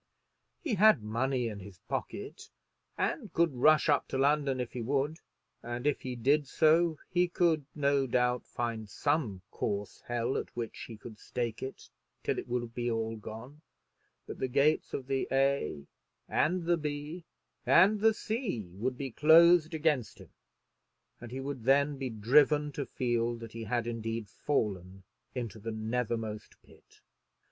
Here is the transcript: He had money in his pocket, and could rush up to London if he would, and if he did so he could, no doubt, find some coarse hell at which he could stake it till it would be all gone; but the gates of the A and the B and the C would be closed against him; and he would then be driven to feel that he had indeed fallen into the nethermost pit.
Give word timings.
He 0.63 0.73
had 0.73 1.03
money 1.03 1.47
in 1.47 1.59
his 1.59 1.77
pocket, 1.87 2.49
and 2.97 3.31
could 3.33 3.53
rush 3.53 3.87
up 3.87 4.07
to 4.07 4.17
London 4.17 4.59
if 4.59 4.73
he 4.73 4.81
would, 4.81 5.19
and 5.61 5.85
if 5.85 6.01
he 6.01 6.15
did 6.15 6.47
so 6.47 6.97
he 7.11 7.27
could, 7.27 7.65
no 7.75 8.07
doubt, 8.07 8.47
find 8.47 8.89
some 8.89 9.43
coarse 9.51 10.01
hell 10.07 10.37
at 10.39 10.55
which 10.55 10.85
he 10.87 10.97
could 10.97 11.19
stake 11.19 11.61
it 11.61 11.87
till 12.23 12.39
it 12.39 12.47
would 12.47 12.73
be 12.73 12.89
all 12.89 13.15
gone; 13.15 13.61
but 14.25 14.39
the 14.39 14.47
gates 14.47 14.91
of 14.95 15.05
the 15.05 15.27
A 15.31 15.85
and 16.27 16.63
the 16.63 16.77
B 16.77 17.23
and 17.63 17.99
the 17.99 18.15
C 18.15 18.71
would 18.73 18.97
be 18.97 19.11
closed 19.11 19.75
against 19.75 20.17
him; 20.17 20.31
and 21.19 21.29
he 21.29 21.39
would 21.39 21.63
then 21.65 21.99
be 21.99 22.09
driven 22.09 22.71
to 22.71 22.87
feel 22.87 23.35
that 23.35 23.51
he 23.51 23.65
had 23.65 23.85
indeed 23.85 24.27
fallen 24.27 25.03
into 25.35 25.59
the 25.59 25.71
nethermost 25.71 26.59
pit. 26.63 27.01